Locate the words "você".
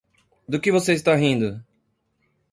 0.71-0.93